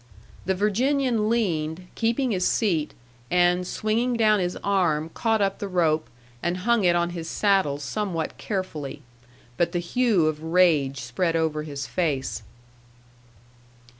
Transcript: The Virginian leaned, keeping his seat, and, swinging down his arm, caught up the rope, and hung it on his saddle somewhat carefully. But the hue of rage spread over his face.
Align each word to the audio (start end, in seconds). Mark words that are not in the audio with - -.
The 0.47 0.55
Virginian 0.55 1.29
leaned, 1.29 1.85
keeping 1.93 2.31
his 2.31 2.47
seat, 2.47 2.95
and, 3.29 3.67
swinging 3.67 4.15
down 4.17 4.39
his 4.39 4.55
arm, 4.63 5.09
caught 5.13 5.43
up 5.43 5.59
the 5.59 5.67
rope, 5.67 6.09
and 6.41 6.57
hung 6.65 6.83
it 6.83 6.95
on 6.95 7.11
his 7.11 7.29
saddle 7.29 7.77
somewhat 7.77 8.35
carefully. 8.39 9.03
But 9.57 9.73
the 9.73 9.77
hue 9.79 10.25
of 10.25 10.41
rage 10.41 11.01
spread 11.01 11.35
over 11.35 11.61
his 11.61 11.85
face. 11.85 12.41